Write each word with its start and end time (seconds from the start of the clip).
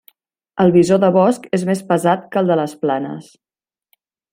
El 0.65 0.73
bisó 0.75 0.97
de 1.03 1.11
bosc 1.19 1.47
és 1.59 1.67
més 1.69 1.85
pesat 1.93 2.27
que 2.33 2.43
el 2.45 2.53
de 2.53 2.61
les 2.65 2.77
planes. 2.87 3.33